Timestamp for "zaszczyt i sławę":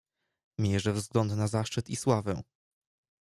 1.47-2.41